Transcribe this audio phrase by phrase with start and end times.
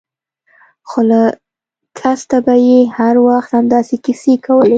[0.89, 1.21] خو له
[1.99, 4.69] کسته به يې هر وخت همداسې کيسې کولې.